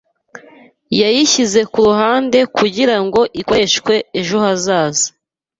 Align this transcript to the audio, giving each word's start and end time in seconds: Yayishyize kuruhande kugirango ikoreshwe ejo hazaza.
Yayishyize 0.99 1.59
kuruhande 1.73 2.39
kugirango 2.57 3.19
ikoreshwe 3.41 3.93
ejo 4.19 4.37
hazaza. 4.45 5.07